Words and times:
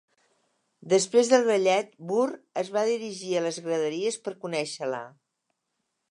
Després 0.93 1.27
del 1.33 1.43
ballet, 1.49 1.91
Burr 2.11 2.31
es 2.61 2.71
va 2.77 2.83
dirigir 2.89 3.29
a 3.37 3.43
les 3.47 3.59
graderies 3.67 4.17
per 4.29 4.33
conèixer-la. 4.47 5.03